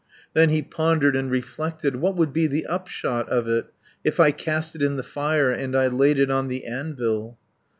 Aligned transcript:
"Then 0.33 0.49
he 0.49 0.63
pondered 0.63 1.15
and 1.15 1.29
reflected, 1.29 1.95
'What 1.97 2.15
would 2.15 2.33
be 2.33 2.47
the 2.47 2.65
upshot 2.65 3.29
of 3.29 3.47
it, 3.47 3.67
If 4.03 4.19
I 4.19 4.31
cast 4.31 4.75
it 4.75 4.81
in 4.81 4.95
the 4.95 5.03
fire, 5.03 5.51
And 5.51 5.75
I 5.75 5.85
laid 5.89 6.17
it 6.17 6.31
on 6.31 6.47
the 6.47 6.65
anvil?' 6.65 7.37